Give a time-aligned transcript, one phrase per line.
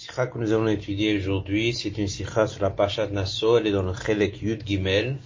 [0.00, 3.66] sikha que nous allons étudier aujourd'hui, c'est une sikha sur la Pasha de Nassau, elle
[3.66, 5.18] est dans le Chelek Yud Gimel.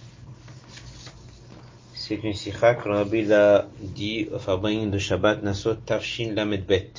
[1.93, 6.91] C'est une sikha que Rabbi l'a dit au Fabring de Shabbat Nassau Tafshin Lamed Bet.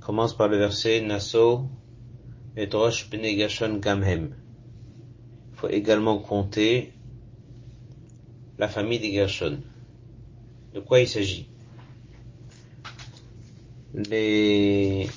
[0.06, 1.66] commence par le verset Naso
[2.56, 4.36] et Drosh Benegashon Gamhem.
[5.52, 6.94] Il faut également compter
[8.60, 9.62] la famille des Gershon.
[10.76, 11.50] De quoi il s'agit?
[13.96, 15.10] Les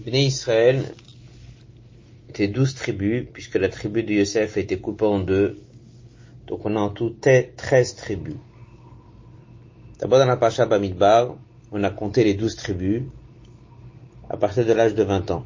[0.00, 0.94] Bnei Israël
[2.30, 5.60] étaient douze tribus, puisque la tribu de Yosef a été coupée en deux.
[6.46, 7.14] Donc on a en tout
[7.56, 8.36] treize tribus.
[9.98, 11.36] D'abord dans la Pacha Bamidbar,
[11.70, 13.02] on a compté les douze tribus
[14.32, 15.44] à partir de l'âge de 20 ans.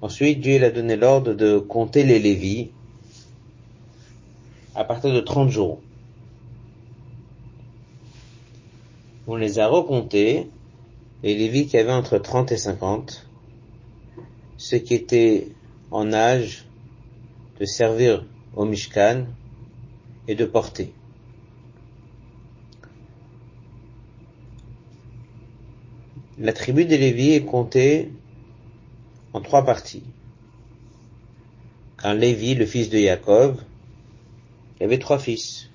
[0.00, 2.70] Ensuite, Dieu a donné l'ordre de compter les Lévis
[4.74, 5.80] à partir de 30 jours.
[9.26, 10.48] On les a recomptés,
[11.22, 13.26] les Lévis qui avaient entre 30 et 50,
[14.56, 15.48] ceux qui étaient
[15.90, 16.64] en âge
[17.60, 18.24] de servir
[18.56, 19.26] au Mishkan
[20.26, 20.94] et de porter.
[26.40, 28.12] La tribu des Lévi est comptée
[29.32, 30.04] en trois parties.
[31.96, 33.60] Quand Lévi, le fils de Jacob,
[34.80, 35.68] avait trois fils.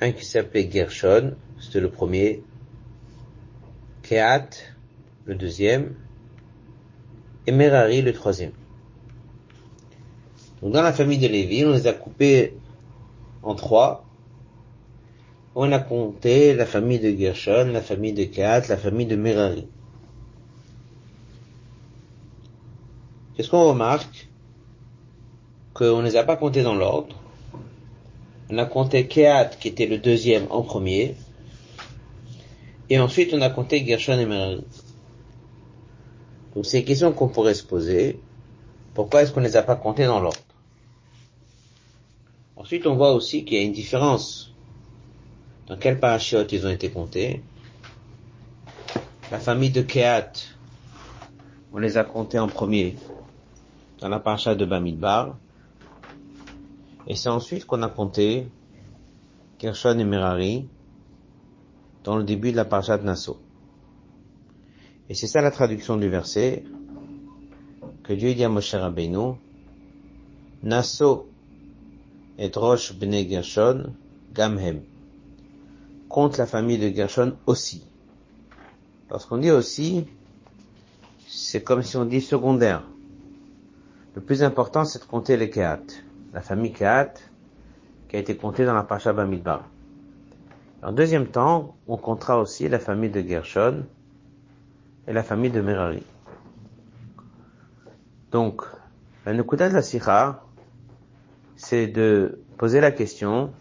[0.00, 2.42] Un qui s'appelait Gershon, c'était le premier.
[4.02, 4.50] Kehat,
[5.26, 5.94] le deuxième.
[7.46, 8.52] Et Merari, le troisième.
[10.60, 12.56] Donc dans la famille de Lévi, on les a coupés
[13.44, 14.03] en trois
[15.54, 19.66] on a compté la famille de Gershon, la famille de Kehat, la famille de Merari.
[23.36, 24.28] Qu'est-ce qu'on remarque?
[25.72, 27.16] Qu'on ne les a pas comptés dans l'ordre.
[28.50, 31.14] On a compté Kehat qui était le deuxième en premier.
[32.90, 34.64] Et ensuite on a compté Gershon et Merari.
[36.54, 38.20] Donc c'est une question qu'on pourrait se poser.
[38.94, 40.38] Pourquoi est-ce qu'on ne les a pas comptés dans l'ordre?
[42.56, 44.53] Ensuite on voit aussi qu'il y a une différence
[45.66, 47.42] dans quel parachute ils ont été comptés?
[49.30, 50.32] La famille de Kehat,
[51.72, 52.96] on les a comptés en premier
[54.00, 55.36] dans la paracha de Bamidbar.
[57.06, 58.48] Et c'est ensuite qu'on a compté
[59.58, 60.68] Gershon et Merari
[62.02, 63.38] dans le début de la paracha de Nassau.
[65.08, 66.64] Et c'est ça la traduction du verset
[68.02, 69.34] que Dieu dit à Moshe Rabbeinu,
[70.62, 71.28] Nassau
[72.38, 73.94] et Rosh bnei Gershon
[74.34, 74.82] Gamhem
[76.14, 77.84] compte la famille de Gershon aussi.
[79.10, 80.06] Lorsqu'on dit aussi,
[81.26, 82.84] c'est comme si on dit secondaire.
[84.14, 85.82] Le plus important, c'est de compter les Kehat.
[86.32, 87.14] La famille Kehat,
[88.08, 89.68] qui a été comptée dans la Pacha Bamidbar.
[90.84, 93.84] En deuxième temps, on comptera aussi la famille de Gershon
[95.08, 96.04] et la famille de Merari.
[98.30, 98.62] Donc,
[99.26, 100.44] la Nukuda de la Sikha,
[101.56, 103.52] c'est de poser la question,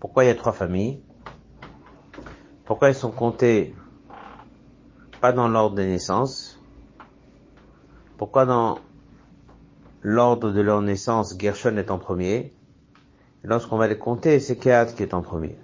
[0.00, 1.02] pourquoi il y a trois familles?
[2.70, 3.74] Pourquoi ils sont comptés
[5.20, 6.62] pas dans l'ordre des naissances?
[8.16, 8.78] Pourquoi dans
[10.02, 12.54] l'ordre de leur naissance, Gershon est en premier?
[13.42, 15.56] Lorsqu'on va les compter, c'est Kehat qui est en premier.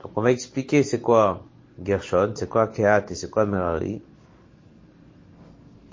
[0.00, 1.42] Donc on va expliquer c'est quoi
[1.82, 4.02] Gershon, c'est quoi Kehat et c'est quoi Merari.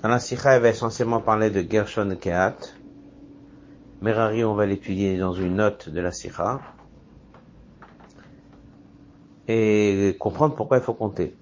[0.04, 2.54] Dans la Sikha, elle va essentiellement parler de Gershon et Kehat.
[4.00, 6.60] Merari, on va l'étudier dans une note de la Sikha
[9.48, 11.34] et comprendre pourquoi il faut compter.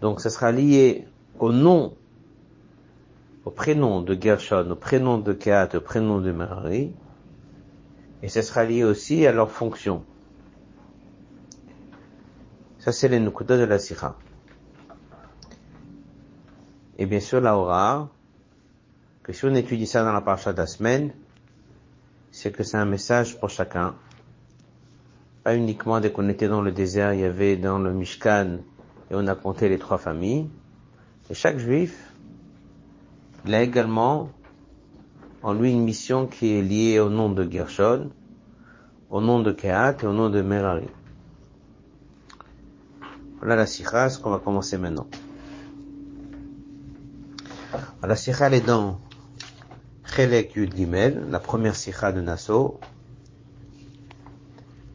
[0.00, 1.06] Donc ça sera lié
[1.38, 1.94] au nom,
[3.44, 6.92] au prénom de Gershon, au prénom de Kehat, au prénom de Marie,
[8.22, 10.04] et ça sera lié aussi à leur fonction.
[12.78, 14.16] Ça c'est les nukuda de la Sikha.
[16.98, 18.08] Et bien sûr la aura,
[19.22, 21.12] que si on étudie ça dans la parasha de la semaine,
[22.30, 23.94] c'est que c'est un message pour chacun,
[25.42, 28.58] pas uniquement dès qu'on était dans le désert, il y avait dans le Mishkan,
[29.10, 30.48] et on a compté les trois familles.
[31.30, 32.12] Et chaque juif,
[33.46, 34.30] il a également
[35.42, 38.10] en lui une mission qui est liée au nom de Gershon,
[39.08, 40.86] au nom de Kehat et au nom de Merari.
[43.38, 45.06] Voilà la sikha, ce qu'on va commencer maintenant.
[48.02, 49.00] La sikha, elle est dans
[50.04, 52.80] Chelek Yud Gimel, la première sikha de Nassau,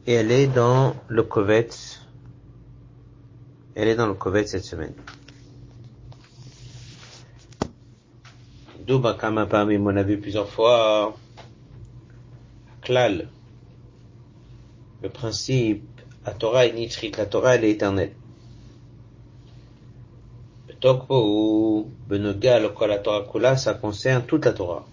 [0.06, 2.00] elle est dans le Kovetz
[3.74, 4.94] Elle est dans le Kovet cette semaine.
[8.86, 11.16] D'où Bakama parmi on a vu plusieurs fois
[12.82, 13.28] Klal.
[15.02, 15.84] Le principe,
[16.24, 18.12] la Torah est nitrit, la Torah elle est éternelle.
[20.80, 24.86] Tokpo Benoga, le la Torah Kula, ça concerne toute la Torah.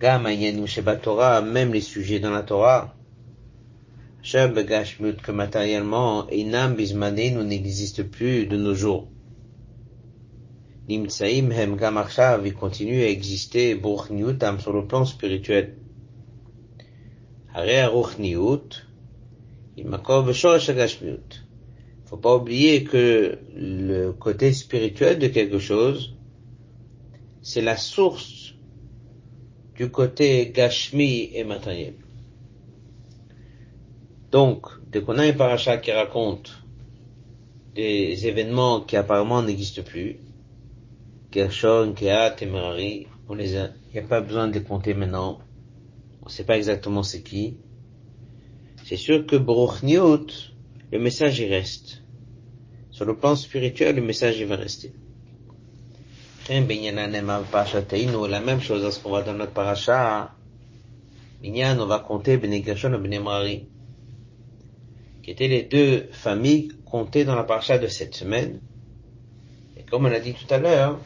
[0.00, 0.30] Gama
[0.66, 2.94] Sheba Torah, même les sujets dans la Torah.
[4.22, 9.08] Shab Gashmut, que matériellement, Inam Bismane nous n'existe plus de nos jours.
[10.88, 15.76] Nimtsaim Hem Gamarshav, continue à exister, Buchniutam, sur le plan spirituel.
[17.54, 18.86] Hare Aruchniut,
[19.78, 20.32] Imakov
[22.10, 26.16] faut pas oublier que le côté spirituel de quelque chose,
[27.40, 28.54] c'est la source
[29.76, 31.94] du côté gashmi et matériel.
[34.30, 36.62] Donc, dès qu'on a un paracha qui raconte
[37.74, 40.18] des événements qui apparemment n'existent plus,
[41.32, 45.40] Gershon, Kehat et on les a, il n'y a pas besoin de les compter maintenant.
[46.22, 47.56] On ne sait pas exactement c'est qui.
[48.84, 52.02] C'est sûr que Baruch le message y reste.
[52.90, 54.92] Sur le plan spirituel, le message il va rester.
[56.48, 56.60] La
[58.40, 60.34] même chose lorsqu'on va dans notre paracha,
[61.44, 63.22] on va compter Ben Gershon et Ben
[65.30, 68.60] étaient les deux familles comptées dans la paracha de cette semaine.
[69.76, 70.98] Et comme on a dit tout à l'heure,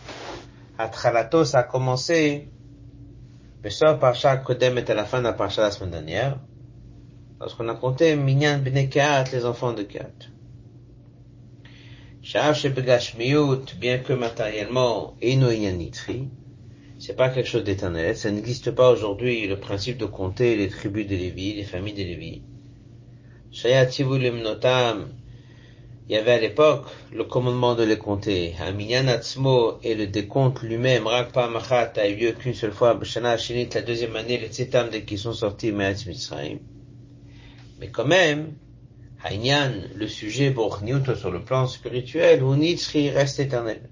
[0.79, 2.49] Atralatos a commencé,
[3.62, 6.38] Besor Parasha Kodem était à la fin de la paracha la semaine dernière,
[7.41, 8.75] lorsqu'on a compté Minyan Ben
[9.32, 10.11] les enfants de Kat
[13.79, 16.29] bien que matériellement, Enoyanitri,
[16.99, 21.06] c'est pas quelque chose d'éternel, ça n'existe pas aujourd'hui le principe de compter les tribus
[21.06, 22.43] de Lévi, les familles de Lévi.
[24.42, 25.08] Notam,
[26.08, 28.54] il y avait à l'époque le commandement de les compter.
[28.60, 33.38] Aminyan Atzmo et le décompte lui-même, Rakpa Machat, a eu lieu qu'une seule fois, B'Shana
[33.38, 35.88] Shinit, la deuxième année, les Tzetam dès qu'ils sont sortis, Mais
[37.92, 38.54] quand même,
[39.22, 43.88] Haïnyan, le sujet Borchniut sur le plan spirituel, ou Nitzri reste éternel.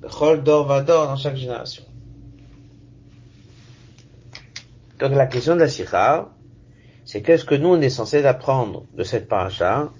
[0.00, 1.82] Bechol Dor Vador dans chaque génération.
[5.00, 6.30] Donc la question de la Sikha,
[7.10, 9.90] c'est qu'est-ce que nous on est censé apprendre de cette paracha,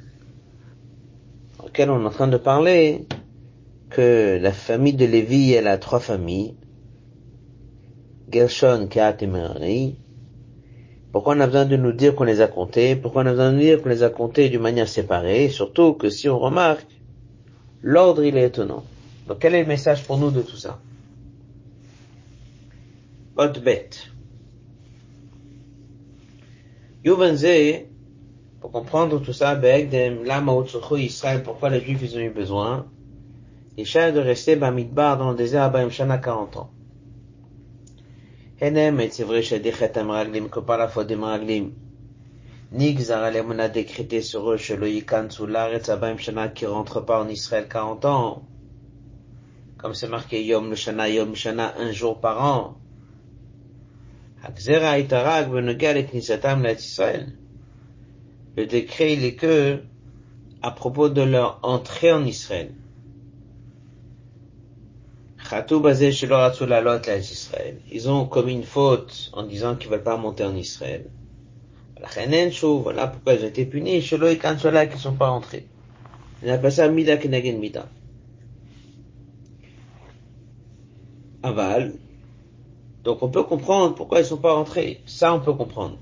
[1.61, 3.05] laquelle on est en train de parler,
[3.91, 6.55] que la famille de Lévi, elle a trois familles,
[8.31, 9.99] Gershon, Kat et Merari,
[11.11, 12.95] pourquoi on a besoin de nous dire qu'on les a comptés?
[12.95, 15.49] Pourquoi on a besoin de nous dire qu'on les a comptés d'une manière séparée?
[15.49, 16.87] Surtout que si on remarque,
[17.83, 18.85] l'ordre il est étonnant.
[19.27, 20.79] Donc quel est le message pour nous de tout ça?
[23.37, 24.13] Haute bête.
[27.03, 27.87] Yuvanze,
[28.61, 29.59] pour comprendre tout ça,
[30.99, 32.87] Israël, pourquoi les Juifs ils ont eu besoin,
[33.79, 36.71] ils cherchent de rester Bamidbar dans le désert à Shana 40 ans.
[38.61, 41.73] Henem, et c'est vrai, Shadichet Amraglim, que par la faute des Maraglim,
[42.73, 46.67] Nigzar Alem, on a décrété sur eux, chez le Yikan, sous l'arrêt Sabaim Shana, qui
[46.67, 48.43] rentre pas en Israël 40 ans.
[49.79, 52.80] Comme c'est marqué Yom le Shana, Yom Shana, un jour par an.
[58.57, 59.83] Le décret, il est que,
[60.63, 62.73] à propos de leur entrée en Israël.
[67.93, 71.11] Ils ont commis une faute en disant qu'ils veulent pas monter en Israël.
[71.97, 74.01] Voilà pourquoi ils ont été punis.
[74.01, 75.67] Shelo et qui sont pas rentrés.
[76.43, 77.87] On appelle ça Mida Kenagen Mida.
[81.43, 81.93] Aval.
[83.05, 85.01] Donc on peut comprendre pourquoi ils sont pas rentrés.
[85.07, 85.99] Ça on peut comprendre.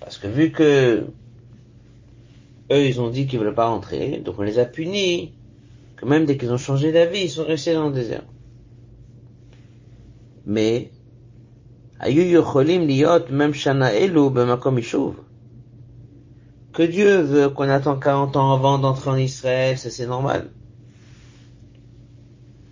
[0.00, 1.06] Parce que vu que
[2.70, 5.32] eux ils ont dit qu'ils veulent pas rentrer, donc on les a punis
[6.06, 8.24] même dès qu'ils ont changé d'avis, ils sont restés dans le désert.
[10.44, 10.90] Mais,
[16.72, 20.50] Que Dieu veut qu'on attend 40 ans avant d'entrer en Israël, ça c'est normal.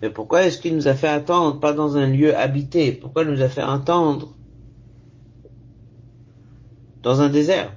[0.01, 2.91] Mais pourquoi est-ce qu'il nous a fait attendre, pas dans un lieu habité?
[2.91, 4.33] Pourquoi il nous a fait attendre
[7.03, 7.73] dans un désert?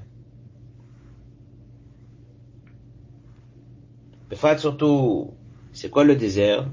[4.31, 5.35] Le fait surtout
[5.73, 6.67] c'est quoi le désert?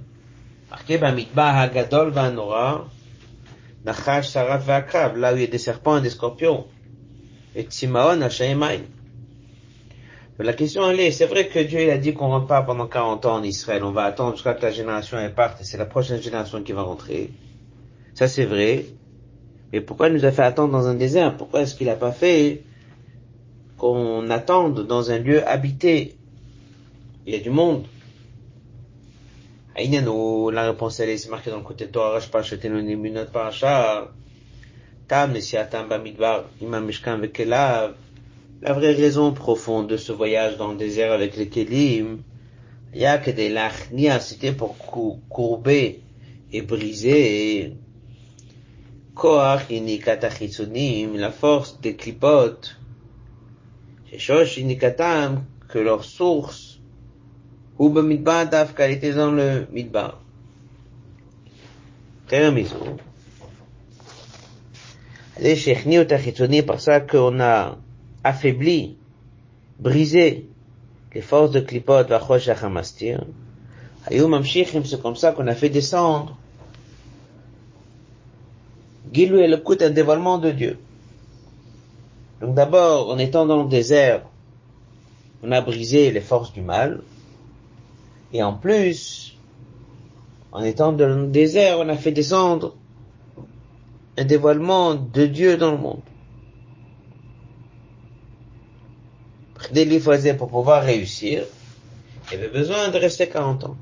[1.00, 2.86] Bamidbar Hagadol là
[5.34, 6.65] où il y a des serpents et des scorpions.
[7.55, 8.88] Et Tsimaon Hashaimai.
[10.39, 13.25] La question elle est, c'est vrai que Dieu a dit qu'on rentre pas pendant 40
[13.27, 15.85] ans en Israël, on va attendre jusqu'à que la génération elle parte et c'est la
[15.85, 17.29] prochaine génération qui va rentrer.
[18.15, 18.85] Ça c'est vrai.
[19.71, 21.38] Mais pourquoi il nous a fait attendre dans un désert?
[21.38, 22.63] Pourquoi est-ce qu'il a pas fait
[23.77, 26.15] qu'on attende dans un lieu habité?
[27.27, 27.85] Il y a du monde.
[29.77, 32.19] La réponse, elle est marquée dans le côté de Torah.
[35.07, 35.33] Tam,
[35.89, 37.93] Bamidbar, Imam Mishkan, Vekelav.
[38.63, 42.21] La vraie raison profonde de ce voyage dans le désert avec les Kelim,
[42.93, 46.03] il y a que des lachnia, c'était pour courber
[46.51, 47.73] et briser
[49.23, 49.57] la
[51.31, 52.77] force des clipotes,
[55.67, 56.79] que leur source,
[57.79, 60.21] ou b'midbar dafka, était dans le midbar.
[62.27, 62.75] Termiso.
[65.39, 67.80] Les shechni ou tachitsuni, par ça qu'on a
[68.23, 68.97] affaibli,
[69.79, 70.47] brisé
[71.13, 73.25] les forces de clipote, vachosh achamastir.
[74.07, 76.37] Ayum amshichim, c'est comme ça qu'on a fait descendre
[79.11, 80.79] Gilou est le coup un dévoilement de Dieu.
[82.39, 84.23] Donc d'abord, en étant dans le désert,
[85.43, 87.01] on a brisé les forces du mal.
[88.31, 89.35] Et en plus,
[90.53, 92.75] en étant dans le désert, on a fait descendre
[94.17, 96.01] un dévoilement de Dieu dans le monde.
[99.99, 101.43] Faisait pour pouvoir réussir,
[102.31, 103.77] il avait besoin de rester 40 ans.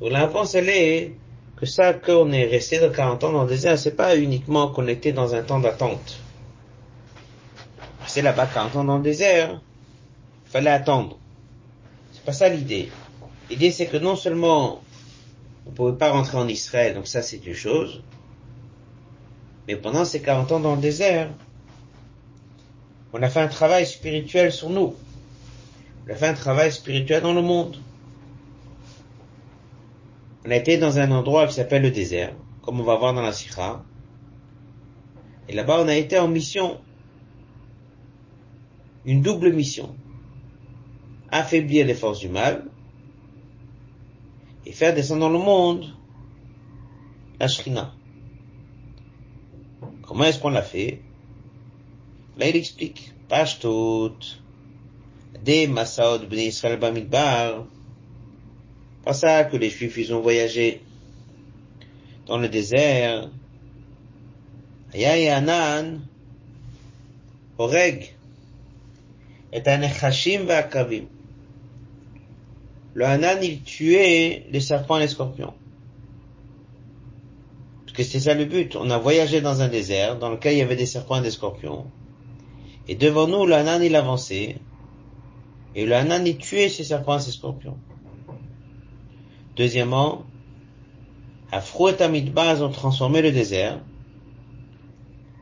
[0.00, 1.12] Donc la réponse, elle
[1.56, 4.88] que ça qu'on est resté de 40 ans dans le désert, c'est pas uniquement qu'on
[4.88, 6.18] était dans un temps d'attente.
[8.06, 9.60] C'est là-bas 40 ans dans le désert,
[10.46, 11.18] il fallait attendre.
[12.12, 12.88] C'est pas ça l'idée.
[13.50, 14.80] L'idée c'est que non seulement
[15.66, 18.02] on pouvait pas rentrer en Israël, donc ça c'est une chose,
[19.68, 21.28] mais pendant ces 40 ans dans le désert,
[23.12, 24.94] on a fait un travail spirituel sur nous.
[26.06, 27.76] On a fait un travail spirituel dans le monde
[30.44, 33.22] on a été dans un endroit qui s'appelle le désert, comme on va voir dans
[33.22, 33.84] la Sikha.
[35.48, 36.80] Et là-bas, on a été en mission.
[39.04, 39.94] Une double mission.
[41.30, 42.64] Affaiblir les forces du mal
[44.66, 45.94] et faire descendre dans le monde
[47.38, 47.94] la Shrina.
[50.02, 51.00] Comment est-ce qu'on l'a fait?
[52.40, 53.12] Là, il explique.
[53.28, 54.16] Pashtot,
[55.44, 57.66] des Masaod Bnei Israël Bamidbar,
[59.04, 60.80] pas ça que les Juifs, ils ont voyagé
[62.26, 63.28] dans le désert.
[64.94, 66.00] Anan,
[67.58, 68.16] Oreg,
[69.52, 71.04] et un Echashim Vakavim.
[72.94, 75.52] Le Hanan, il tuait les serpents et les scorpions.
[77.84, 78.76] Parce que c'est ça le but.
[78.76, 81.30] On a voyagé dans un désert dans lequel il y avait des serpents et des
[81.30, 81.84] scorpions.
[82.90, 83.94] Et devant nous, le Hanan, il.
[85.76, 87.78] Et le Hanan, il tuait ces serpents et ces scorpions.
[89.54, 90.24] Deuxièmement,
[91.52, 93.80] Afro et Amidbaz ont transformé le désert.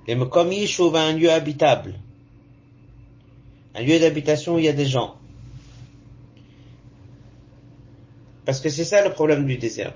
[0.07, 1.95] Les Mekom Yishuv un lieu habitable.
[3.75, 5.17] Un lieu d'habitation où il y a des gens.
[8.45, 9.95] Parce que c'est ça le problème du désert.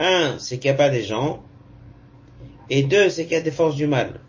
[0.00, 1.44] Un, c'est qu'il n'y a pas des gens.
[2.68, 4.23] Et deux, c'est qu'il y a des forces du mal.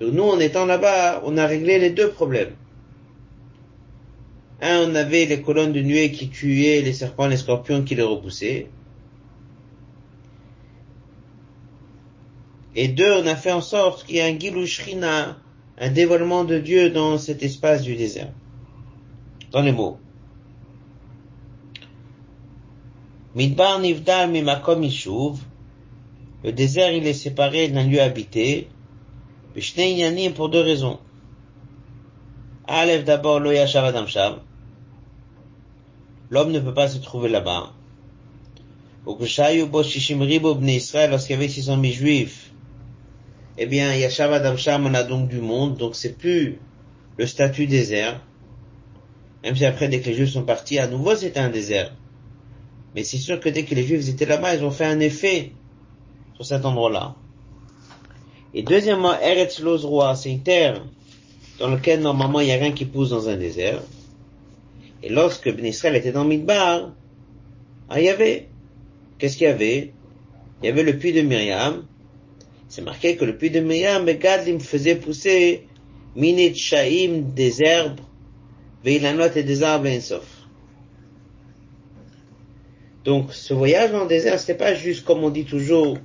[0.00, 2.54] Nous, en étant là-bas, on a réglé les deux problèmes.
[4.62, 8.02] Un, on avait les colonnes de nuée qui tuaient les serpents, les scorpions qui les
[8.02, 8.68] repoussaient.
[12.74, 15.38] Et deux, on a fait en sorte qu'il y ait un Gilushrina,
[15.78, 18.32] un dévoilement de Dieu dans cet espace du désert.
[19.50, 19.98] Dans les mots.
[23.34, 24.82] Midbar Nivdal Mimakom.
[26.42, 28.68] Le désert, il est séparé d'un lieu habité.
[30.34, 30.98] Pour deux raisons.
[32.66, 34.40] Aleph d'abord lo Adam Sham
[36.30, 37.72] l'homme ne peut pas se trouver là-bas.
[39.06, 42.52] Israël, lorsqu'il y avait 600 000 juifs,
[43.58, 46.58] eh bien, Yashav Adam Sham, on a donc du monde, donc c'est plus
[47.18, 48.20] le statut désert.
[49.42, 51.92] Même si après, dès que les juifs sont partis, à nouveau c'était un désert.
[52.94, 55.52] Mais c'est sûr que dès que les juifs étaient là-bas, ils ont fait un effet
[56.34, 57.16] sur cet endroit-là.
[58.54, 60.84] Et deuxièmement, Eretz Lozroa, c'est une terre
[61.58, 63.82] dans laquelle normalement il n'y a rien qui pousse dans un désert.
[65.02, 66.92] Et lorsque Ben Israël était dans Midbar,
[67.88, 68.48] ah, il y avait,
[69.18, 69.92] qu'est-ce qu'il y avait?
[70.62, 71.84] Il y avait le puits de Myriam.
[72.68, 75.66] C'est marqué que le puits de Myriam, Gadlim faisait pousser
[76.16, 78.00] minit shaim des herbes,
[78.84, 80.26] veilanot et des arbres sauf.
[83.04, 85.96] Donc, ce voyage dans le désert, c'était pas juste, comme on dit toujours,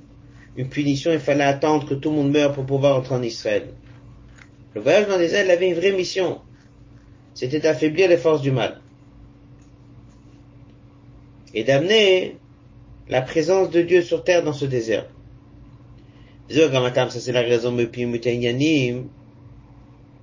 [0.56, 3.68] une punition, il fallait attendre que tout le monde meure pour pouvoir entrer en Israël.
[4.74, 6.40] Le voyage dans il avait une vraie mission.
[7.34, 8.80] C'était d'affaiblir les forces du mal
[11.54, 12.36] et d'amener
[13.08, 15.06] la présence de Dieu sur terre dans ce désert.
[16.48, 17.76] Ça c'est la raison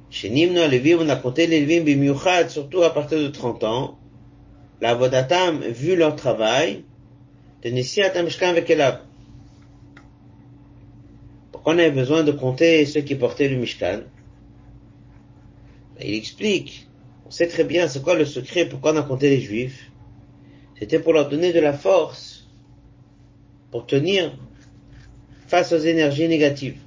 [0.10, 3.98] Chez Nimno Levim, on a compté les Levim bimiuchad, surtout à partir de 30 ans.
[4.80, 6.84] La Vodatam, vu leur travail,
[7.64, 9.00] de Nessiat Amishkan avec Elab.
[11.64, 14.02] Pourquoi on avait besoin de compter ceux qui portaient le Mishkan?
[16.02, 16.90] Il explique.
[17.26, 19.90] On sait très bien c'est quoi le secret, pourquoi on a compté les Juifs.
[20.78, 22.50] C'était pour leur donner de la force,
[23.72, 24.38] pour tenir
[25.48, 26.82] face aux énergies négatives.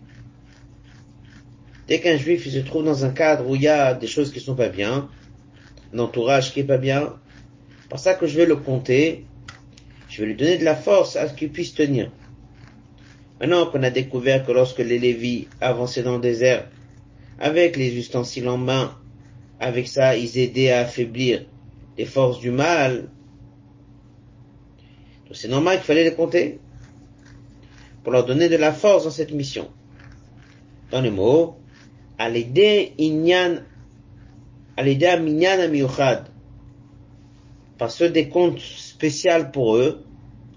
[1.89, 4.41] Dès qu'un juif se trouve dans un cadre où il y a des choses qui
[4.41, 5.09] sont pas bien,
[5.95, 7.15] un entourage qui est pas bien,
[7.89, 9.25] pour ça que je vais le compter,
[10.11, 12.11] je vais lui donner de la force à ce qu'il puisse tenir.
[13.41, 16.69] Maintenant qu'on a découvert que lorsque les Lévis avançaient dans le désert,
[17.39, 18.97] avec les ustensiles en main,
[19.61, 21.45] avec ça, ils aidaient à affaiblir
[21.99, 23.09] les forces du mal.
[25.27, 26.61] Donc c'est normal qu'il fallait les compter
[28.03, 29.69] pour leur donner de la force dans cette mission.
[30.91, 31.57] Dans les mots,
[32.19, 33.63] à l'aider inyan,
[34.77, 36.29] à l'aider à minyan amiyuchad,
[37.77, 40.05] par ce décompte spécial pour eux,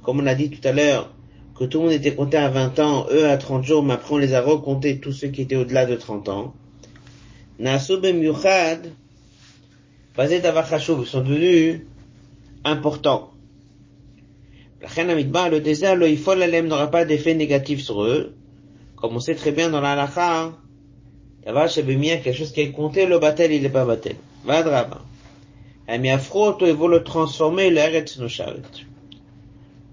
[0.03, 1.13] comme on a dit tout à l'heure,
[1.59, 4.15] que tout le monde était compté à 20 ans, eux à 30 jours, mais après
[4.15, 6.53] on les a recomptés tous ceux qui étaient au-delà de 30 ans.
[10.15, 11.81] Basé d'avachashub, sont devenus
[12.63, 13.31] importants.
[14.81, 18.33] La le désert, le Ifol Alem n'aura pas d'effet négatif sur eux.
[18.95, 20.53] Comme on sait très bien dans la halakha,
[21.45, 24.15] Davar Shebemia, quelque chose qui est compté, le batel, il n'est pas batel.
[24.45, 25.01] Vadraba.
[25.89, 28.61] Amiafro, il veut le transformer, Noshavet,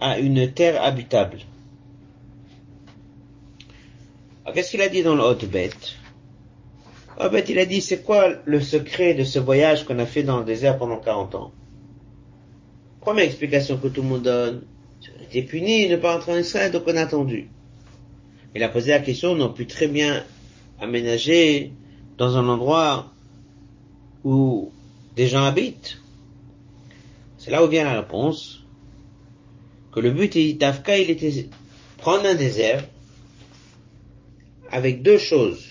[0.01, 1.39] à une terre habitable.
[4.47, 5.97] Alors, qu'est-ce qu'il a dit dans le Haute Bête?
[7.19, 10.23] Haute Bête, il a dit, c'est quoi le secret de ce voyage qu'on a fait
[10.23, 11.53] dans le désert pendant 40 ans?
[13.01, 14.63] Première explication que tout le monde donne.
[15.19, 17.51] On été puni ne pas entrer en Israël, donc on a attendu.
[18.55, 20.23] Il a posé la question, on a pu très bien
[20.79, 21.73] aménager
[22.17, 23.13] dans un endroit
[24.23, 24.71] où
[25.17, 25.99] des gens habitent.
[27.37, 28.63] C'est là où vient la réponse.
[29.91, 31.49] Que le but d'Afka, il était
[31.99, 32.85] prendre un désert
[34.77, 35.65] avec deux choses.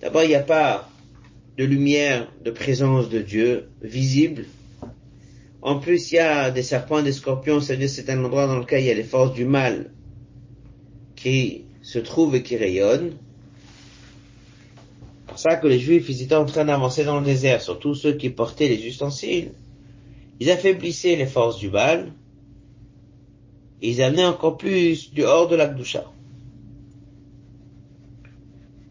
[0.00, 0.90] D'abord, il n'y a pas
[1.56, 4.46] de lumière, de présence de Dieu visible.
[5.62, 8.82] En plus, il y a des serpents, des scorpions, c'est-à-dire c'est un endroit dans lequel
[8.82, 9.92] il y a les forces du mal
[11.14, 13.12] qui se trouvent et qui rayonnent.
[15.20, 17.94] C'est pour ça que les Juifs, ils étaient en train d'avancer dans le désert, surtout
[17.94, 19.52] ceux qui portaient les ustensiles.
[20.40, 22.12] Ils affaiblissaient les forces du mal,
[23.82, 25.68] et ils amenaient encore plus du hors de la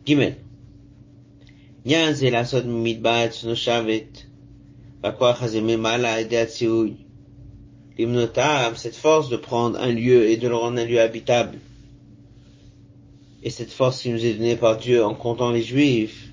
[0.05, 0.09] Gdusha.
[0.09, 0.35] Gimel.
[1.85, 4.23] Nyan ze לעשות מדבעת נושבת,
[5.03, 6.95] והכוח הזה ממעלה על ידי הציווי.
[7.99, 11.59] L'hymnotam, cette force de prendre un lieu et de le rendre un lieu habitable.
[13.43, 16.29] Et cette force qui nous est donnée par Dieu en comptant les Juifs.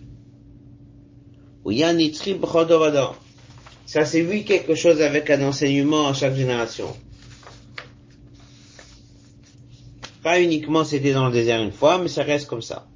[3.86, 6.96] Ça, c'est oui quelque chose avec un enseignement à chaque génération.
[10.22, 12.88] Pas uniquement c'était dans le désert une fois, mais ça reste comme ça.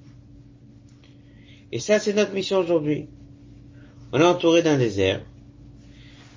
[1.74, 3.08] Et ça, c'est notre mission aujourd'hui.
[4.12, 5.26] On est entouré d'un désert.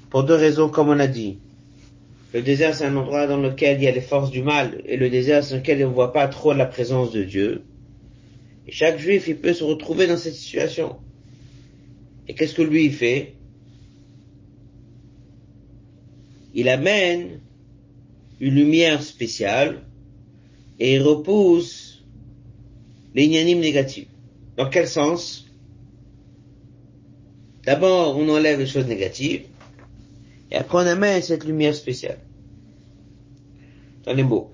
[0.09, 1.37] Pour deux raisons, comme on a dit.
[2.33, 4.97] Le désert, c'est un endroit dans lequel il y a les forces du mal, et
[4.97, 7.61] le désert, c'est lequel on ne voit pas trop la présence de Dieu.
[8.67, 10.95] Et chaque juif, il peut se retrouver dans cette situation.
[12.27, 13.35] Et qu'est-ce que lui, il fait?
[16.55, 17.41] Il amène
[18.39, 19.83] une lumière spéciale,
[20.79, 22.03] et il repousse
[23.13, 24.07] les négatifs.
[24.57, 25.45] Dans quel sens?
[27.63, 29.45] D'abord, on enlève les choses négatives,
[30.51, 32.19] et après on amène cette lumière spéciale.
[34.03, 34.51] Dans les mots.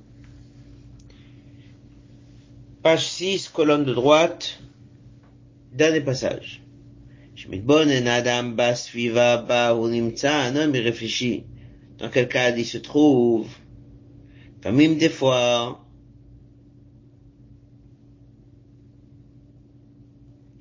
[2.81, 4.59] Page 6, colonne de droite,
[5.71, 6.61] dernier passage.
[7.53, 11.45] un Adam bas viva ba un homme il réfléchit.
[11.99, 13.47] Dans quel cas il se trouve?
[14.65, 15.82] Même des fois,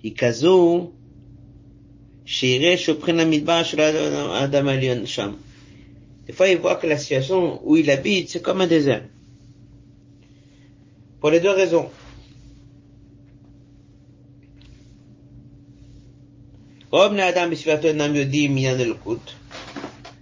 [0.03, 0.91] היא כזו
[2.25, 5.33] שיראה שהוא המדבר של האדם העליון שם.
[6.27, 9.03] Des fois, il voit que la situation où il habite, c'est comme un désert.
[11.21, 11.89] Pour les deux raisons.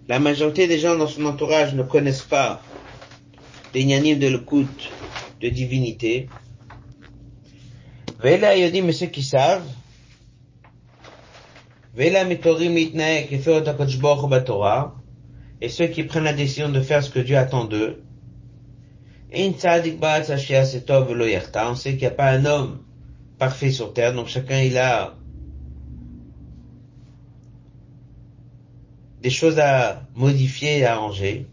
[0.08, 2.62] La majorité des gens dans son entourage ne connaissent pas
[3.73, 4.91] les nyanim de l'écoute
[5.41, 6.28] de divinité.
[8.20, 9.62] ואלה היודעים משכיסיו,
[11.94, 13.50] ואלה המתורים להתנהג כפי
[15.62, 18.02] et ceux qui prennent la décision de faire ce que Dieu attend d'eux.
[19.33, 19.52] On
[21.74, 22.78] sait qu'il n'y a pas un homme
[23.38, 25.14] parfait sur terre, donc chacun il a
[29.20, 31.46] des choses à modifier et à arranger.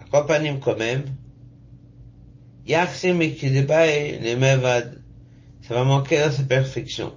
[0.00, 1.04] Accompagnez-moi quand même.
[2.66, 2.86] Ça
[5.70, 7.14] va manquer dans sa perfection.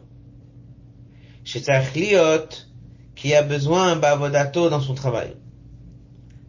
[3.15, 5.33] Qui a besoin bavodato dans son travail.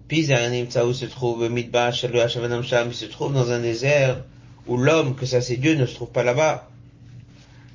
[0.08, 4.24] Puis où se trouve Midba, Shalua, Shavanam Sham, il se trouve dans un désert
[4.66, 6.68] où l'homme, que ça c'est Dieu, ne se trouve pas là-bas.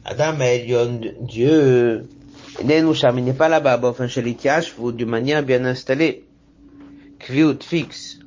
[0.06, 2.08] Adam Elion, Dieu,
[2.62, 4.36] il n'est pas là-bas, chez les
[4.78, 6.24] ou d'une manière bien installée.
[7.20, 8.20] Kviut, fixe.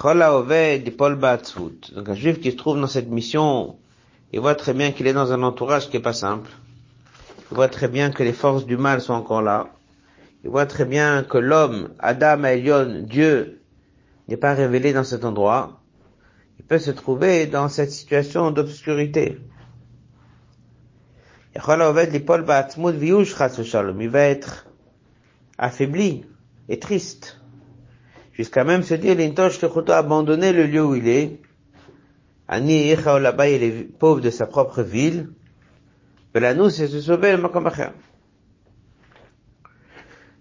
[0.00, 0.14] Donc
[2.08, 3.78] un juif qui se trouve dans cette mission,
[4.32, 6.48] il voit très bien qu'il est dans un entourage qui est pas simple.
[7.50, 9.70] Il voit très bien que les forces du mal sont encore là.
[10.44, 13.60] Il voit très bien que l'homme, Adam Elion, Dieu,
[14.28, 15.80] n'est pas révélé dans cet endroit.
[16.60, 19.40] Il peut se trouver dans cette situation d'obscurité.
[21.56, 21.60] Il
[24.10, 24.66] va être
[25.58, 26.24] affaibli
[26.68, 27.40] et triste.
[28.38, 31.40] Jusqu'à même se dire, l'intosh abandonner le lieu où il est.
[32.46, 35.30] Ani là-bas, il est pauvre de sa propre ville.
[36.34, 37.42] nous, c'est se sauver le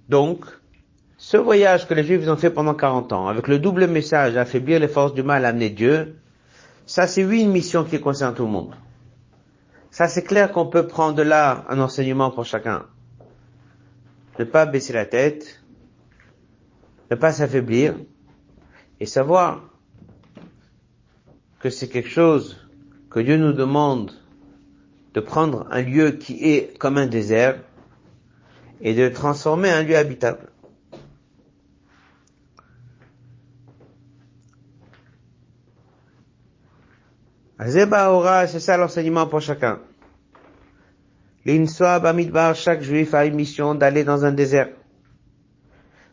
[0.08, 0.46] Donc,
[1.18, 4.80] ce voyage que les Juifs ont fait pendant 40 ans, avec le double message, affaiblir
[4.80, 6.16] les forces du mal, amener Dieu,
[6.86, 8.76] ça c'est une mission qui concerne tout le monde.
[9.90, 12.86] Ça, c'est clair qu'on peut prendre de là un enseignement pour chacun.
[14.38, 15.57] Ne pas baisser la tête,
[17.10, 17.96] ne pas s'affaiblir,
[19.00, 19.62] et savoir
[21.60, 22.58] que c'est quelque chose
[23.10, 24.12] que Dieu nous demande
[25.14, 27.60] de prendre un lieu qui est comme un désert
[28.82, 30.50] et de transformer un lieu habitable.
[37.60, 39.80] c'est ça l'enseignement pour chacun.
[41.46, 44.70] L'insoa bamidbar, chaque juif a une mission d'aller dans un désert.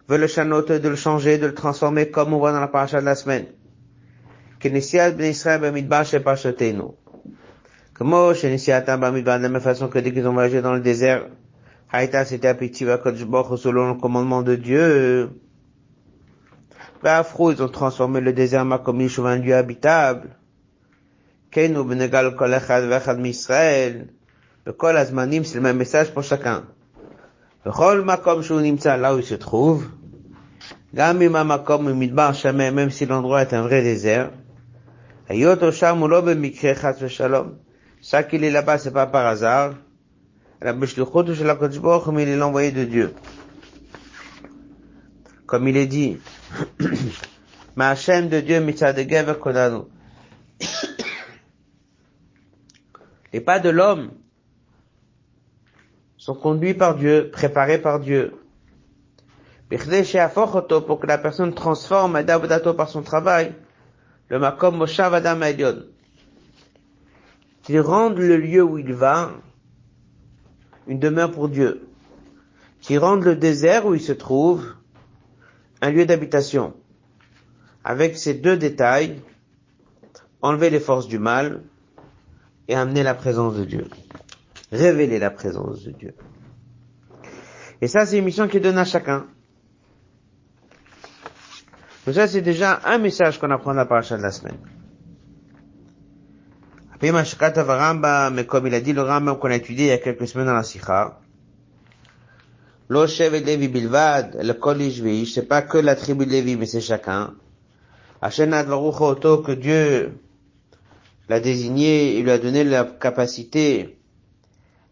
[0.09, 3.01] Veut le chanote, de le changer, de le transformer comme on voit dans la paracha
[3.01, 3.47] de la semaine.
[4.63, 4.69] De
[9.27, 11.29] la même façon que dès qu'ils ont voyagé dans le désert,
[11.91, 15.31] Haïta c'était appétit selon le commandement de Dieu.
[17.03, 20.31] Afro, ils ont transformé le désert Makomish en un lieu habitable.
[21.51, 24.09] Kenu benegal kol echad vechad misraël.
[24.67, 26.65] Bekol azmanim, c'est le même message pour chacun.
[27.65, 29.89] Bechol makom shu nimtza, là où il se trouve.
[30.93, 34.31] Gam ima makom midbar shameh, même si l'endroit est un vrai désert.
[35.29, 37.59] Ayot osham ou lo bemikre chas v'shalom.
[38.01, 39.75] Ça qu'il est là-bas, c'est pas par hasard.
[40.61, 43.15] La beshluchot shel HaKadosh Baruch mais il est l'envoyé de Dieu.
[45.47, 46.19] Comme il est dit,
[47.77, 49.83] Ma Hashem de Dieu mitzadegev kodanu
[53.33, 54.13] et pas de l'homme
[56.25, 58.33] sont conduits par Dieu, préparés par Dieu.
[59.69, 63.53] Pour que la personne transforme Adavodato par son travail,
[64.31, 65.39] le Makom Moshav Adam
[67.63, 69.33] Qu'il rende le lieu où il va
[70.87, 71.87] une demeure pour Dieu.
[72.81, 74.67] Qu'il rende le désert où il se trouve
[75.83, 76.73] un lieu d'habitation.
[77.85, 79.21] Avec ces deux détails,
[80.41, 81.61] enlever les forces du mal,
[82.69, 83.89] et amener la présence de Dieu.
[84.75, 86.15] Révéler la présence de Dieu.
[87.81, 89.27] Et ça, c'est une mission qui donne à chacun.
[92.05, 94.59] Donc ça, c'est déjà un message qu'on apprend à la paracha de la semaine.
[96.93, 100.27] Après, mais comme il a dit le Rambam qu'on a étudié il y a quelques
[100.27, 101.21] semaines dans la Sikha,
[102.89, 104.79] Lo Shevet Levi Bilvad, le Kol
[105.27, 107.35] c'est pas que la tribu de Lévi, mais c'est chacun.
[108.21, 110.19] Hashem Advaruch que Dieu
[111.29, 113.94] l'a désigné, il lui a donné la capacité,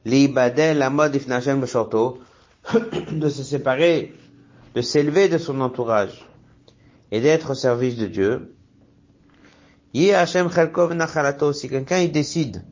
[0.04, 1.12] l'ibadel, la mode
[3.12, 4.14] de se séparer,
[4.74, 6.26] de s'élever de son entourage
[7.10, 8.54] et d'être au service de Dieu.
[9.94, 12.64] Si quelqu'un décide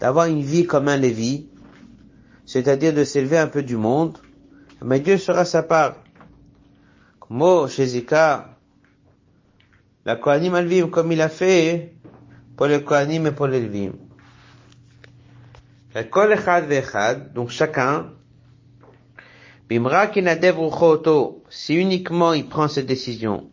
[0.00, 1.48] d'avoir une vie comme un Lévi,
[2.46, 4.18] c'est-à-dire de s'élever un peu du monde,
[4.82, 5.96] mais Dieu sera sa part.
[7.20, 8.56] Comme chez Zika,
[10.04, 11.94] la Kohanim Alvim, comme il a fait
[12.56, 13.92] pour les Kohanim et pour les Levim.
[15.94, 18.12] Donc chacun,
[19.68, 20.10] bimra
[21.50, 23.50] si uniquement il prend cette décision,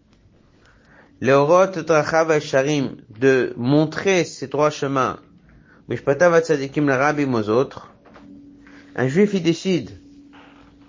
[1.21, 5.19] de montrer ses droits chemins,
[5.89, 7.91] aux autres,
[8.95, 9.89] un juif il décide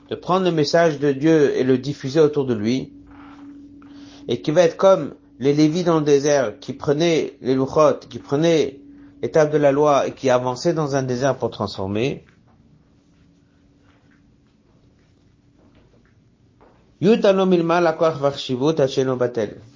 [0.09, 2.93] de prendre le message de Dieu et le diffuser autour de lui,
[4.29, 8.19] et qui va être comme les Lévis dans le désert qui prenaient les louchot, qui
[8.19, 8.80] prenaient
[9.23, 12.25] étape de la loi et qui avançait dans un désert pour transformer.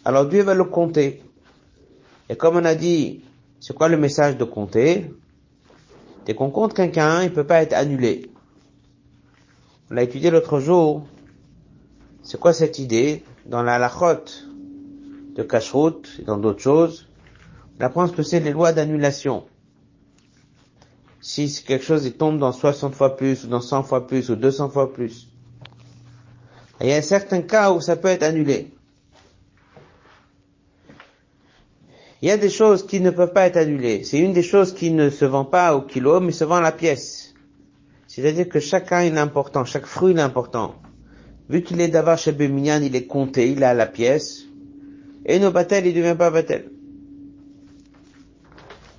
[0.05, 1.23] Alors Dieu va le compter.
[2.29, 3.23] Et comme on a dit,
[3.61, 5.11] c'est quoi le message de compter?
[6.27, 8.31] Dès qu'on compte quelqu'un, il ne peut pas être annulé.
[9.91, 11.07] On l'a étudié l'autre jour.
[12.23, 14.25] C'est quoi cette idée dans la lachot
[15.35, 17.07] de Kashrut et dans d'autres choses?
[17.79, 19.45] On apprend ce que c'est les lois d'annulation.
[21.21, 24.71] Si quelque chose tombe dans 60 fois plus, ou dans 100 fois plus, ou 200
[24.71, 25.29] fois plus,
[26.81, 28.73] il y a certains cas où ça peut être annulé.
[32.21, 34.03] Il y a des choses qui ne peuvent pas être annulées.
[34.05, 36.61] C'est une des choses qui ne se vend pas au kilo, mais se vend à
[36.61, 37.35] la pièce.
[38.07, 40.75] C'est-à-dire que chacun est important, chaque fruit est important.
[41.49, 44.45] Vu qu'il est d'avoir chez il est compté, il est à la pièce.
[45.27, 46.71] Et nos battels, il ne devient pas battel.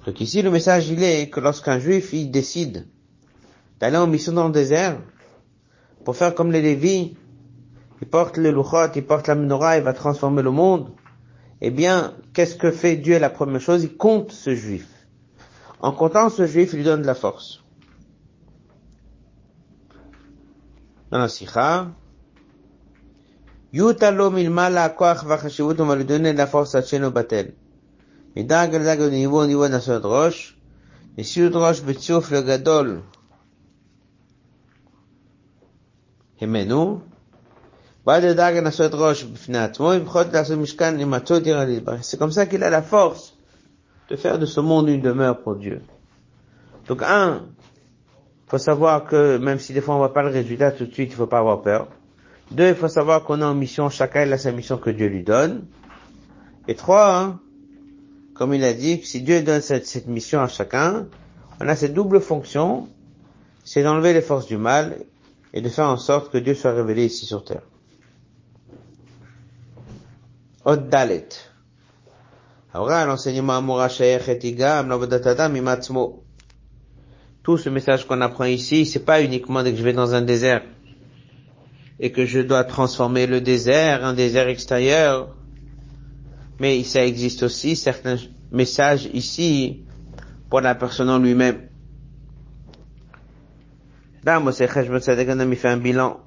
[0.06, 2.88] Donc ici, le message, il est que lorsqu'un juif, il décide
[3.80, 5.00] d'aller en mission dans le désert,
[6.04, 7.16] pour faire comme les Lévis,
[8.02, 10.92] il porte le luchot, il porte la menorah, il va transformer le monde,
[11.62, 13.18] eh bien, qu'est-ce que fait Dieu?
[13.18, 14.88] La première chose Il compte ce juif.
[15.80, 17.64] En comptant ce juif, il lui donne de la force.
[28.37, 30.57] מדרג לדרג au niveau au niveau de la ראש,
[31.19, 33.01] נשיאות ראש בציוף לגדול
[36.41, 37.01] המנו,
[42.03, 43.37] c'est comme ça qu'il a la force
[44.09, 45.83] de faire de ce monde une demeure pour Dieu.
[46.89, 47.43] Donc un,
[48.49, 51.11] faut savoir que même si des fois on voit pas le résultat tout de suite,
[51.11, 51.89] il faut pas avoir peur.
[52.51, 55.09] Deux, il faut savoir qu'on est en mission, chacun il a sa mission que Dieu
[55.09, 55.67] lui donne.
[56.69, 57.39] Et trois, hein,
[58.36, 61.08] comme il a dit, si Dieu donne cette, mission à chacun,
[61.62, 62.88] on a cette double fonction,
[63.64, 64.98] c'est d'enlever les forces du mal
[65.54, 67.62] et de faire en sorte que Dieu soit révélé ici sur terre.
[72.74, 73.62] L'enseignement
[77.42, 80.62] Tout ce message qu'on apprend ici, c'est pas uniquement que je vais dans un désert
[82.02, 85.34] et que je dois transformer le désert, un désert extérieur,
[86.60, 88.18] mais ça existe aussi certains
[88.52, 89.84] messages ici
[90.50, 91.70] pour la personne en lui-même.
[94.24, 96.20] Là, Moshe Cheshbon Tzadek il fait un bilan.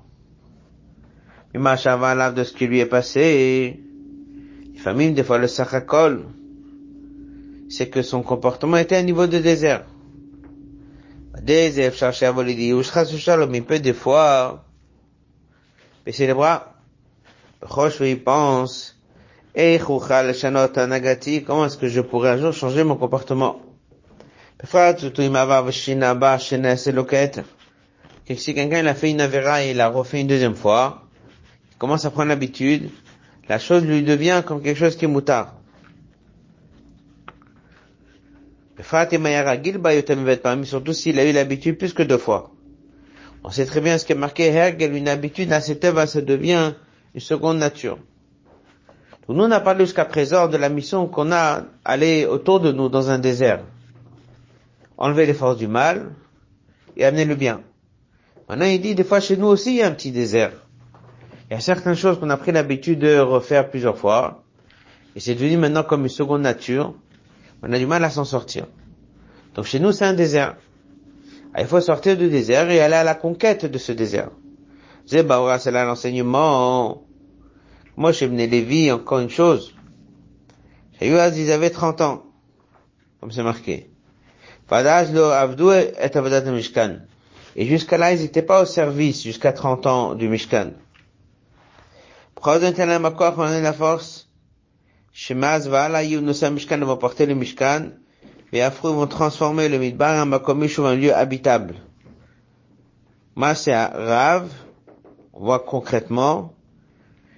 [1.55, 3.81] Mais de ce qui lui est passé,
[4.77, 6.27] famille, des fois le sachakol,
[7.69, 9.85] c'est que son comportement était à un niveau de désert.
[11.43, 14.65] Désert, chercher à voler des il peut des fois
[16.05, 16.75] baisser les bras.
[17.63, 18.98] Roche, il pense,
[21.45, 23.61] comment est-ce que je pourrais un jour changer mon comportement?
[28.37, 31.09] Si quelqu'un a fait une avéra et il a refait une deuxième fois,
[31.73, 32.89] il commence à prendre l'habitude,
[33.49, 35.55] la chose lui devient comme quelque chose qui est moutard.
[40.65, 42.53] Surtout s'il a eu l'habitude plus que deux fois.
[43.43, 46.75] On sait très bien ce qui est marqué une habitude à cette œuvre, ça devient
[47.13, 47.99] une seconde nature.
[49.29, 52.89] Nous, on n'a parlé jusqu'à présent de la mission qu'on a aller autour de nous
[52.89, 53.61] dans un désert.
[54.97, 56.15] Enlever les forces du mal
[56.97, 57.61] et amener le bien.
[58.49, 60.53] Maintenant, il dit, des fois chez nous aussi, il y a un petit désert.
[61.51, 64.45] Il y a certaines choses qu'on a pris l'habitude de refaire plusieurs fois,
[65.15, 66.95] et c'est devenu maintenant comme une seconde nature.
[67.63, 68.67] On a du mal à s'en sortir.
[69.55, 70.57] Donc chez nous, c'est un désert.
[71.53, 74.31] Ah, il faut sortir du désert et aller à la conquête de ce désert.
[75.07, 77.03] C'est bah, c'est là l'enseignement.
[77.99, 79.75] Moi, chez Bnei Lévi, encore une chose.
[81.01, 82.23] Chez ils avaient 30 ans.
[83.21, 83.91] Comme c'est marqué.
[87.57, 90.75] Et jusqu'à là, ils n'étaient pas au service, jusqu'à 30 ans du Mishkan.
[92.37, 94.29] Pourquoi on la force?
[95.13, 97.89] Shemaz va nous sommes Mishkan, vont porter le Mishkan,
[98.53, 101.75] et après, vont transformer le Midbar en Makomish ou un lieu habitable.
[103.57, 104.49] C'est Rav,
[105.33, 106.55] on voit concrètement,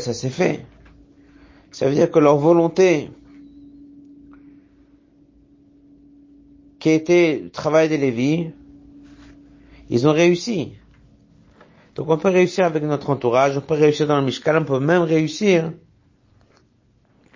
[0.00, 0.64] ça s'est fait.
[1.70, 3.10] Ça veut dire que leur volonté,
[6.78, 8.50] qui était le travail des Lévis,
[9.90, 10.72] ils ont réussi.
[11.94, 14.80] Donc on peut réussir avec notre entourage, on peut réussir dans le Mishkan, on peut
[14.80, 15.72] même réussir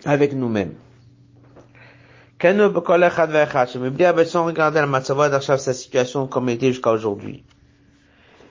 [0.05, 0.75] avec nous-mêmes.
[4.27, 4.87] sans regarder la
[5.61, 7.45] sa situation comme elle était jusqu'à aujourd'hui.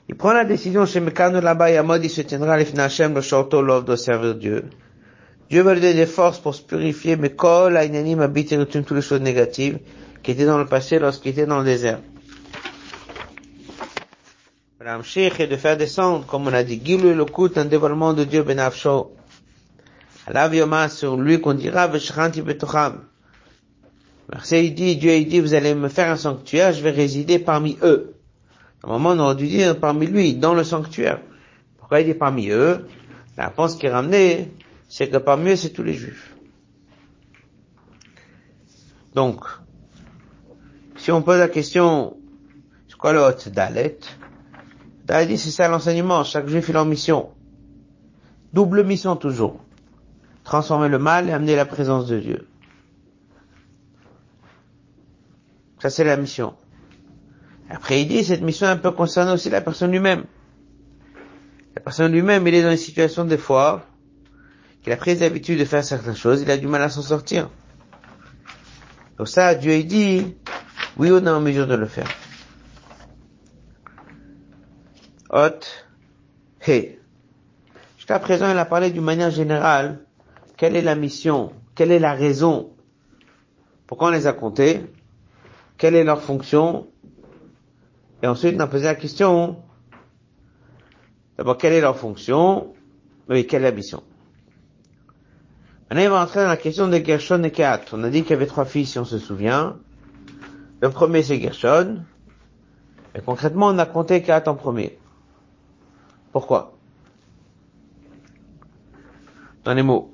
[0.10, 3.22] Il prend la décision chez Mekano là-bas, et mode, il se tiendra les Hashem, le
[3.22, 4.66] château, l'offre de servir Dieu.
[5.50, 8.92] Dieu va lui donner des forces pour se purifier, mais kol, ainanim, habite et toutes
[8.92, 9.80] les choses négatives
[10.24, 12.00] qui étaient dans le passé lorsqu'il était dans le désert.
[14.80, 19.14] et de faire descendre, comme on a dit, Gilu Lokut, un dévoilement de Dieu Benafsho.
[20.28, 23.04] Alav Yoma, sur lui qu'on dira, Veshranti Betocham.
[24.32, 27.40] Verset, il dit, Dieu, il dit, vous allez me faire un sanctuaire, je vais résider
[27.40, 28.16] parmi eux.
[28.84, 31.22] Normalement, on aurait dû dire parmi lui, dans le sanctuaire.
[31.78, 32.88] Pourquoi il dit parmi eux?
[33.38, 34.52] La réponse qui est ramenée,
[34.90, 36.36] c'est que parmi eux, c'est tous les juifs.
[39.14, 39.46] Donc,
[40.96, 42.18] si on pose la question,
[42.88, 44.00] c'est quoi le hôte Dalet?
[45.06, 47.30] Dalet dit, c'est ça l'enseignement, chaque juif il a mission.
[48.54, 49.60] Double mission toujours.
[50.44, 52.48] Transformer le mal et amener la présence de Dieu.
[55.80, 56.54] Ça c'est la mission.
[57.74, 60.26] Après il dit, cette mission un peu concerne aussi la personne lui-même.
[61.76, 63.86] La personne lui-même, il est dans une situation des fois,
[64.84, 67.50] qu'il a pris l'habitude de faire certaines choses, il a du mal à s'en sortir.
[69.18, 70.36] Donc ça, Dieu il dit,
[70.98, 72.08] oui, on est en mesure de le faire.
[75.30, 75.62] Hot,
[76.68, 77.00] hey.
[77.96, 80.00] Jusqu'à présent, il a parlé d'une manière générale,
[80.58, 82.74] quelle est la mission, quelle est la raison,
[83.88, 84.86] pourquoi on les a comptés,
[85.78, 86.88] quelle est leur fonction,
[88.22, 89.58] et ensuite on a posé la question,
[91.38, 92.74] d'abord quelle est leur fonction,
[93.28, 94.04] mais quelle est la mission?
[95.90, 97.82] Maintenant, il va entrer dans la question de Gershon et Kehat.
[97.92, 99.78] On a dit qu'il y avait trois fils, si on se souvient.
[100.80, 102.06] Le premier, c'est Gershon.
[103.14, 104.98] Et concrètement, on a compté Kehat en premier.
[106.32, 106.78] Pourquoi?
[109.66, 110.14] Dans les mots.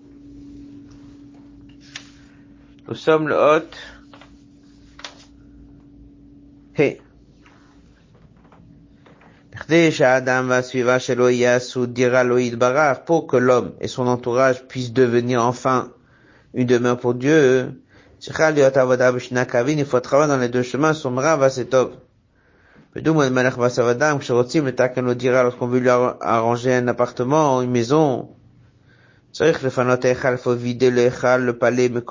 [2.87, 3.77] Nous sommes le hôte.
[6.75, 7.01] Hey
[13.03, 15.91] pour que l'homme et son entourage puissent devenir enfin
[16.53, 17.73] une demeure pour Dieu,
[18.25, 20.93] il faut travailler dans les deux chemins,
[25.43, 28.29] lorsqu'on veut lui arranger un appartement, une maison,
[29.39, 29.53] il
[30.37, 32.01] faut vider le le palais, mais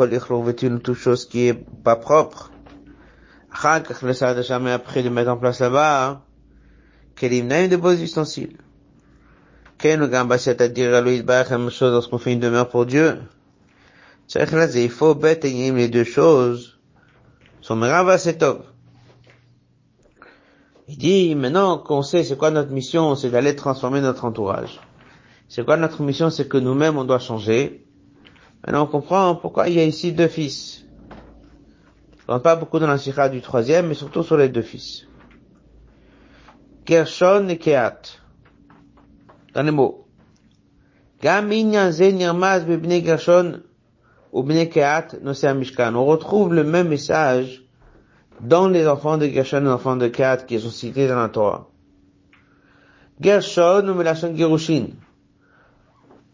[0.80, 2.50] toute chose qui est pas propre.
[3.50, 6.25] Après de mettre en place là-bas,
[7.16, 8.56] Kelimnaim de beaux ustensiles.
[9.78, 13.18] Ken c'est-à-dire à lui, même chose lorsqu'on fait une demeure pour Dieu.
[14.34, 16.78] Il faut bête et les deux choses.
[17.60, 17.80] Son
[18.18, 18.64] c'est top.
[20.88, 24.80] Il dit, maintenant qu'on sait c'est quoi notre mission, c'est d'aller transformer notre entourage.
[25.48, 27.84] C'est quoi notre mission, c'est que nous-mêmes, on doit changer.
[28.64, 30.84] Maintenant, on comprend pourquoi il y a ici deux fils.
[32.28, 35.05] On ne pas beaucoup dans la sikha du troisième, mais surtout sur les deux fils.
[36.86, 38.20] Gershon et Kehat.
[39.54, 40.06] Dans les mots.
[41.22, 41.26] On
[46.04, 47.64] retrouve le même message
[48.40, 51.28] dans les enfants de Gershon et les enfants de Kehat qui sont cités dans la
[51.28, 51.68] Torah.
[53.20, 54.90] Gershon ou Melachon Gerushin.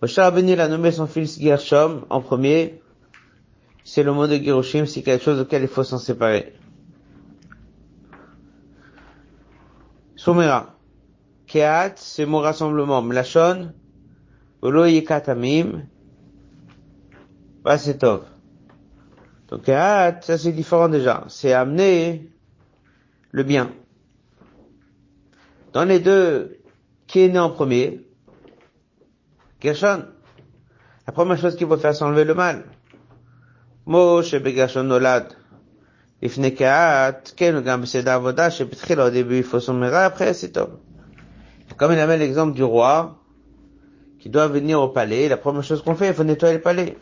[0.02, 2.82] Moshe Rabbeinu a nommé son fils Gershom en premier.
[3.84, 6.52] C'est le mot de Gerushim, c'est quelque chose auquel il faut s'en séparer.
[10.22, 10.78] Somera.
[11.48, 13.02] Keat, c'est mon rassemblement.
[13.02, 13.72] Mlachon,
[14.60, 15.88] Olo Yekatamim,
[17.64, 18.22] Basetov.
[19.48, 21.24] Donc Keat, ça c'est différent déjà.
[21.26, 22.30] C'est amener
[23.32, 23.72] le bien.
[25.72, 26.60] Dans les deux,
[27.08, 28.06] qui est né en premier?
[29.60, 30.04] Gershon.
[31.04, 32.62] La première chose qu'il faut faire, c'est le mal.
[33.86, 35.36] Moshe Begashon Nolad.
[36.21, 40.79] לפני קהת, כן, גם בסדר עבודה שבתחילה au début il faut s'emmerer, après c'est top.
[41.77, 43.19] Comme il avait l'exemple du roi,
[44.19, 46.97] qui doit venir au palais, la première chose qu'on fait, il faut nettoyer le palais.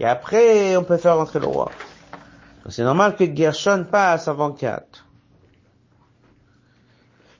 [0.00, 1.70] Et après, on peut faire rentrer le roi.
[2.70, 4.86] C'est normal que Gershon passe avant Kat.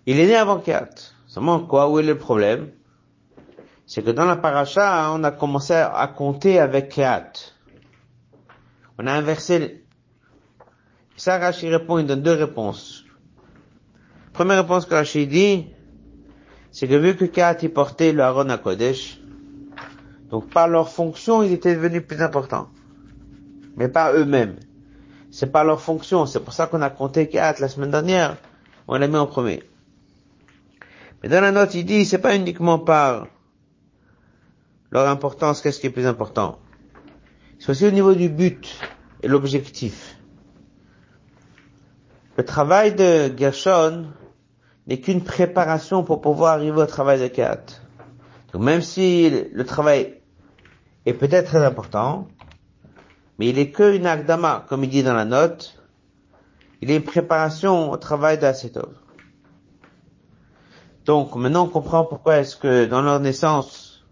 [0.07, 0.91] Il est né avant Kat.
[1.27, 2.71] Seulement quoi, où est le problème?
[3.87, 7.33] C'est que dans la paracha, on a commencé à compter avec Kat.
[8.99, 9.82] On a inversé
[11.24, 13.06] ça, Rashi répond, il donne deux réponses.
[14.34, 15.68] Première réponse que Rashi dit,
[16.70, 19.22] c'est que vu que Kat portait le Aaron à Kodesh,
[20.30, 22.68] donc par leur fonction, ils étaient devenus plus importants.
[23.78, 24.58] Mais pas eux-mêmes.
[25.32, 26.26] C'est pas leur fonction.
[26.26, 28.36] C'est pour ça qu'on a compté Kat la semaine dernière.
[28.90, 29.64] On l'a mis en premier.
[31.22, 33.28] Mais dans la note, il dit, c'est pas uniquement par
[34.92, 36.60] leur importance, qu'est-ce qui est plus important.
[37.60, 38.78] C'est aussi au niveau du but
[39.22, 40.18] et l'objectif.
[42.38, 44.08] Le travail de Gershon
[44.88, 47.64] n'est qu'une préparation pour pouvoir arriver au travail de Kat.
[48.52, 50.22] Donc même si le travail
[51.06, 52.28] est peut-être très important,
[53.38, 55.80] mais il est que une akdama, comme il dit dans la note,
[56.82, 58.94] il est une préparation au travail d'Asetov.
[61.06, 64.06] Donc, maintenant, on comprend pourquoi est-ce que dans leur naissance,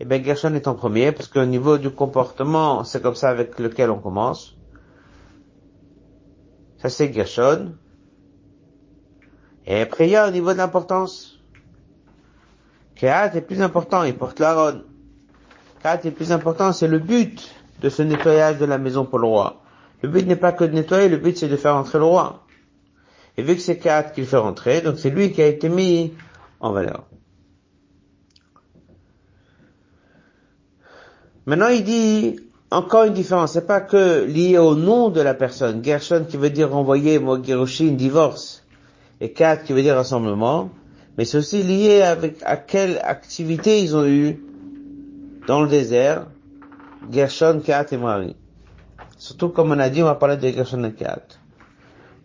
[0.00, 3.58] eh bien, Gershon est en premier, parce qu'au niveau du comportement, c'est comme ça avec
[3.58, 4.56] lequel on commence.
[6.88, 7.74] C'est Gershon.
[9.66, 11.40] Et après, il y a au niveau de l'importance.
[12.94, 14.82] Kehat est plus important, il porte l'Aaron.
[15.82, 19.26] Kehat est plus important, c'est le but de ce nettoyage de la maison pour le
[19.26, 19.62] roi.
[20.02, 22.44] Le but n'est pas que de nettoyer, le but c'est de faire entrer le roi.
[23.36, 25.68] Et vu que c'est Kehat qui le fait rentrer, donc c'est lui qui a été
[25.68, 26.12] mis
[26.60, 27.04] en valeur.
[31.46, 32.40] Maintenant, il dit
[32.74, 33.52] encore une différence.
[33.52, 35.82] C'est pas que lié au nom de la personne.
[35.84, 38.64] Gershon qui veut dire renvoyer, moi, Gerushin, divorce.
[39.20, 40.70] Et Kat qui veut dire rassemblement.
[41.16, 44.42] Mais c'est aussi lié avec à quelle activité ils ont eu
[45.46, 46.26] dans le désert.
[47.10, 48.36] Gershon, Kat et Marie.
[49.16, 51.22] Surtout comme on a dit, on va parler de Gershon et Kat.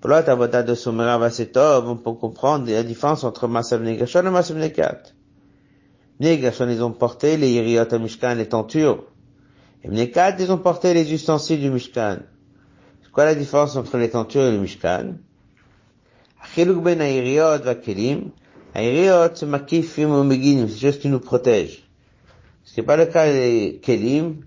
[0.02, 4.30] Pour l'autre, avodat de Somera Vasetov, on peut comprendre la différence entre Masav Gershon et
[4.32, 5.02] Masav Kat.
[6.20, 9.04] Les Gershon, ils ont porté les Yeriot à Mishkan, les tentures.
[9.84, 12.18] Et les quatre, ils ont porté les ustensiles du Mishkan.
[13.02, 15.16] C'est quoi la différence entre les tentures et le Mishkan?
[16.42, 18.32] Achiluk ben Airiot va Kelim.
[18.76, 21.90] Airiot, c'est makifim ou meginim, c'est juste qui nous protège.
[22.64, 24.46] Ce n'est pas le cas des Kelim.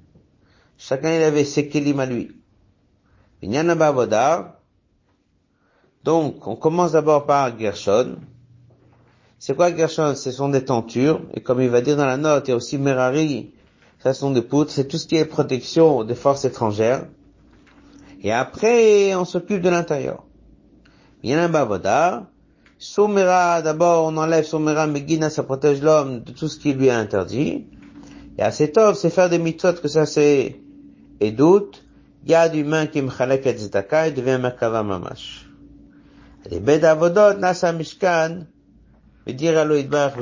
[0.79, 2.31] Chacun, il avait ses Kelim à lui.
[6.05, 8.17] Donc, on commence d'abord par Gershon.
[9.39, 10.15] C'est quoi Gershon?
[10.15, 11.23] Ce sont des tentures.
[11.35, 13.53] Et comme il va dire dans la note, il y a aussi Merari,
[14.03, 17.07] ça sont des poutres, c'est tout ce qui est protection des forces étrangères.
[18.21, 20.25] Et après, on s'occupe de l'intérieur.
[21.25, 22.27] Un bavoda.
[22.79, 26.91] Soumera, d'abord, on enlève Soumera, Megina, ça protège l'homme de tout ce qui lui est
[26.91, 27.69] interdit.
[28.39, 30.61] Et à cet homme, c'est faire des mitzvot, que ça c'est,
[31.21, 31.85] et doute.
[32.25, 35.49] Il y a du main qui m'chalek et zetaka, il devient merkava mamash.
[36.51, 38.47] Les bed avodot, nasa mishkan,
[39.29, 40.13] me dire à l'oïdbar,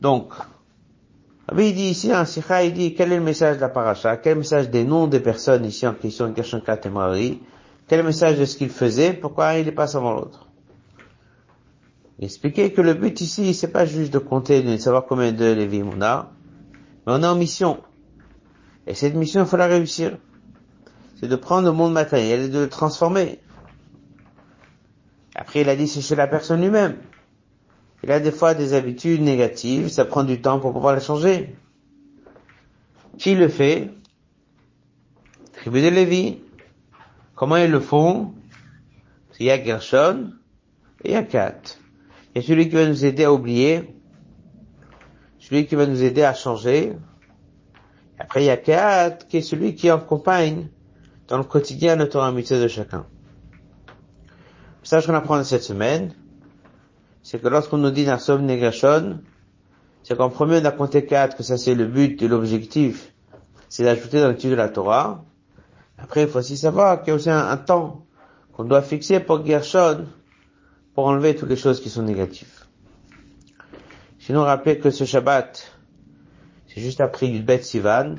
[0.00, 0.32] Donc,
[1.54, 4.16] Rabbi il dit ici, un Sikha, il dit, quel est le message de la paracha,
[4.16, 7.42] quel est le message des noms des personnes ici en question, Gershonkat et Marie,
[7.86, 10.48] quel est le message de ce qu'il faisait, pourquoi il est pas avant l'autre?
[12.18, 15.44] Il expliquait que le but ici, c'est pas juste de compter, de savoir combien de
[15.44, 16.32] Lévi on a,
[17.06, 17.78] mais on est en mission.
[18.88, 20.18] Et cette mission, il faut la réussir.
[21.20, 23.38] C'est de prendre le monde matériel et de le transformer.
[25.36, 26.96] Après, il a dit, c'est chez la personne lui-même.
[28.04, 31.56] Il a des fois des habitudes négatives, ça prend du temps pour pouvoir les changer.
[33.16, 33.88] Qui le fait?
[35.54, 36.38] Tribu de Lévi.
[37.34, 38.34] Comment ils le font?
[39.40, 40.32] Il y a Gershon
[41.02, 41.78] et il y a Kat.
[42.34, 43.96] Il y a celui qui va nous aider à oublier,
[45.38, 46.92] celui qui va nous aider à changer.
[48.18, 50.68] Après, il y a Kat qui est celui qui accompagne
[51.28, 53.06] dans le quotidien notre amitié de chacun.
[54.90, 56.12] Qu'on apprend cette semaine,
[57.24, 59.18] c'est que lorsqu'on nous dit Narsov Negashon,
[60.02, 63.12] c'est qu'en premier on a compté quatre, que ça c'est le but et l'objectif,
[63.70, 65.24] c'est d'ajouter dans l'étude de la Torah.
[65.96, 68.04] Après, il faut aussi savoir qu'il y a aussi un, temps
[68.52, 70.04] qu'on doit fixer pour Gershon,
[70.94, 72.66] pour enlever toutes les choses qui sont négatives.
[74.18, 75.72] Sinon, rappelez que ce Shabbat,
[76.66, 78.16] c'est juste après Yudbet Sivan,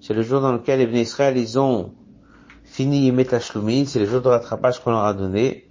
[0.00, 1.92] c'est le jour dans lequel les Israël, ils ont
[2.62, 5.65] fini Metashlumin, c'est le jour de rattrapage qu'on leur a donné.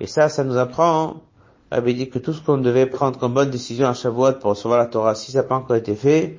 [0.00, 1.22] Et ça, ça nous apprend,
[1.70, 4.78] avait dit que tout ce qu'on devait prendre comme bonne décision à Shavuot pour recevoir
[4.78, 6.38] la Torah, si ça n'a pas encore été fait,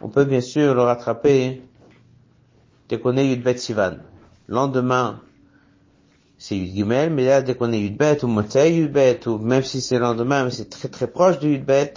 [0.00, 1.62] on peut bien sûr le rattraper
[2.88, 3.96] dès qu'on est Yudbet Sivan.
[4.48, 5.20] Lendemain,
[6.38, 9.80] c'est Yud Gimel, mais là, dès qu'on est Yudbet ou Motzei Yudbet, ou même si
[9.80, 11.94] c'est le lendemain, mais c'est très très proche du Yudbet,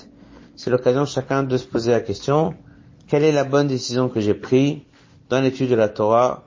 [0.55, 2.55] c'est l'occasion chacun de se poser la question,
[3.07, 4.79] quelle est la bonne décision que j'ai prise
[5.29, 6.43] dans l'étude de la Torah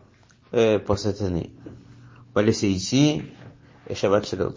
[0.54, 1.52] euh, pour cette année?
[2.34, 3.22] On va laisser ici.
[3.88, 4.54] Et Shabbat Shalom.